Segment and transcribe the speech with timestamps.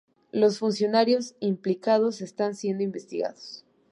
[0.31, 3.65] Los funcionarios implicados están siendo investigados.